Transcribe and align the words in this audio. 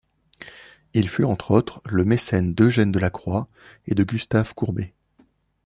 Il 0.95 1.07
fut 1.07 1.25
entre 1.25 1.51
autres 1.51 1.79
le 1.85 2.03
mécène 2.03 2.55
d'Eugène 2.55 2.91
Delacroix 2.91 3.45
et 3.85 3.93
de 3.93 4.03
Gustave 4.03 4.55
Courbet. 4.55 4.95